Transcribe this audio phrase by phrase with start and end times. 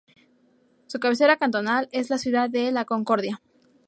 [0.87, 3.39] Su cabecera cantonal es la ciudad de La Concordia.